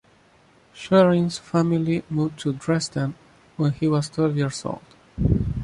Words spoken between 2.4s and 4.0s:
Dresden, when he